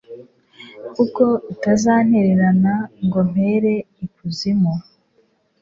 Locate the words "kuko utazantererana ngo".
0.95-3.19